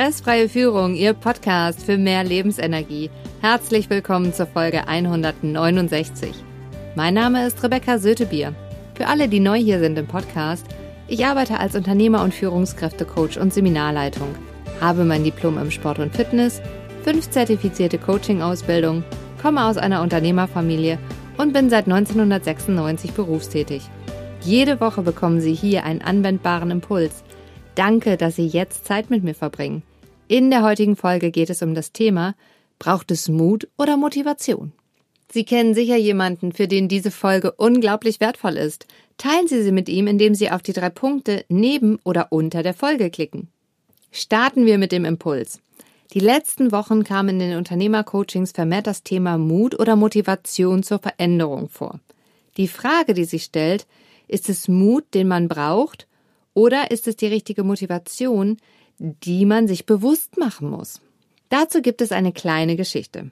[0.00, 3.10] Stressfreie Führung, Ihr Podcast für mehr Lebensenergie.
[3.42, 6.32] Herzlich willkommen zur Folge 169.
[6.96, 8.54] Mein Name ist Rebecca Sötebier.
[8.94, 10.64] Für alle, die neu hier sind im Podcast,
[11.06, 14.34] ich arbeite als Unternehmer- und Führungskräftecoach und Seminarleitung,
[14.80, 16.62] habe mein Diplom im Sport und Fitness,
[17.04, 19.04] fünf zertifizierte Coaching-Ausbildung,
[19.42, 20.98] komme aus einer Unternehmerfamilie
[21.36, 23.82] und bin seit 1996 berufstätig.
[24.40, 27.22] Jede Woche bekommen Sie hier einen anwendbaren Impuls–
[27.74, 29.82] Danke, dass Sie jetzt Zeit mit mir verbringen.
[30.30, 32.36] In der heutigen Folge geht es um das Thema,
[32.78, 34.70] braucht es Mut oder Motivation?
[35.28, 38.86] Sie kennen sicher jemanden, für den diese Folge unglaublich wertvoll ist.
[39.18, 42.74] Teilen Sie sie mit ihm, indem Sie auf die drei Punkte neben oder unter der
[42.74, 43.48] Folge klicken.
[44.12, 45.58] Starten wir mit dem Impuls.
[46.12, 51.68] Die letzten Wochen kam in den Unternehmercoachings vermehrt das Thema Mut oder Motivation zur Veränderung
[51.68, 51.98] vor.
[52.56, 53.84] Die Frage, die sich stellt,
[54.28, 56.06] ist es Mut, den man braucht,
[56.54, 58.58] oder ist es die richtige Motivation,
[59.00, 61.00] die man sich bewusst machen muss?
[61.48, 63.30] Dazu gibt es eine kleine Geschichte.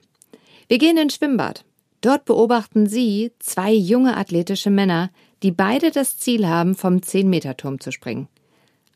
[0.67, 1.65] Wir gehen ins Schwimmbad.
[2.01, 5.11] Dort beobachten Sie zwei junge athletische Männer,
[5.43, 8.29] die beide das Ziel haben, vom 10-Meter-Turm zu springen.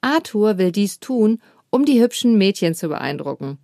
[0.00, 3.58] Arthur will dies tun, um die hübschen Mädchen zu beeindrucken.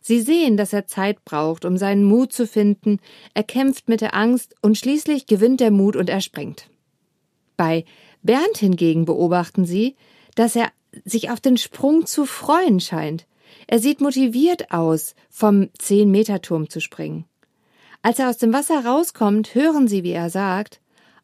[0.00, 2.98] Sie sehen, dass er Zeit braucht, um seinen Mut zu finden,
[3.34, 6.68] er kämpft mit der Angst und schließlich gewinnt der Mut und er springt.
[7.56, 7.84] Bei
[8.22, 9.96] Bernd hingegen beobachten sie,
[10.34, 10.70] dass er
[11.04, 13.26] sich auf den Sprung zu freuen scheint.
[13.66, 17.24] Er sieht motiviert aus, vom Zehn-Meter-Turm zu springen.
[18.02, 20.80] Als er aus dem Wasser rauskommt, hören sie, wie er sagt,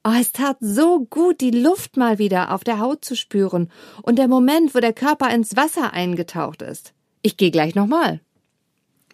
[0.06, 3.70] Oh, es tat so gut, die Luft mal wieder auf der Haut zu spüren
[4.02, 6.92] und der Moment, wo der Körper ins Wasser eingetaucht ist.
[7.22, 8.20] Ich gehe gleich nochmal.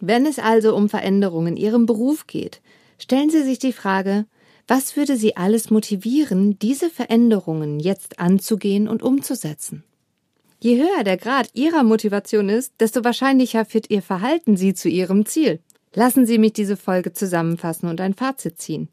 [0.01, 2.61] Wenn es also um Veränderungen in Ihrem Beruf geht,
[2.97, 4.25] stellen Sie sich die Frage,
[4.67, 9.85] was würde Sie alles motivieren, diese Veränderungen jetzt anzugehen und umzusetzen?
[10.63, 15.25] Je höher der Grad Ihrer Motivation ist, desto wahrscheinlicher führt Ihr Verhalten Sie zu Ihrem
[15.25, 15.59] Ziel.
[15.95, 18.87] Lassen Sie mich diese Folge zusammenfassen und ein Fazit ziehen.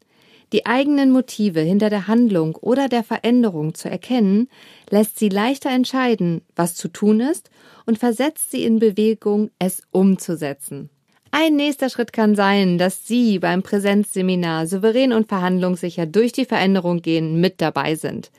[0.51, 4.49] Die eigenen Motive hinter der Handlung oder der Veränderung zu erkennen,
[4.89, 7.51] lässt Sie leichter entscheiden, was zu tun ist
[7.85, 10.89] und versetzt Sie in Bewegung, es umzusetzen.
[11.29, 17.03] Ein nächster Schritt kann sein, dass Sie beim Präsenzseminar souverän und verhandlungssicher durch die Veränderung
[17.03, 18.31] gehen mit dabei sind.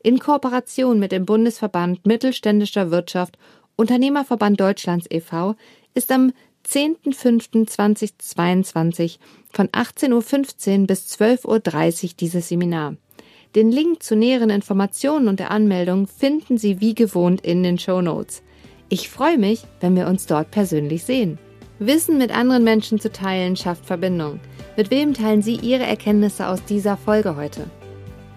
[0.00, 3.36] In Kooperation mit dem Bundesverband Mittelständischer Wirtschaft
[3.74, 5.56] Unternehmerverband Deutschlands e.V.
[5.94, 6.32] ist am
[6.66, 9.18] 10.05.2022
[9.50, 12.94] von 18.15 Uhr bis 12.30 Uhr dieses Seminar.
[13.54, 18.00] Den Link zu näheren Informationen und der Anmeldung finden Sie wie gewohnt in den Show
[18.00, 18.42] Notes.
[18.88, 21.38] Ich freue mich, wenn wir uns dort persönlich sehen.
[21.78, 24.40] Wissen mit anderen Menschen zu teilen schafft Verbindung.
[24.76, 27.70] Mit wem teilen Sie Ihre Erkenntnisse aus dieser Folge heute?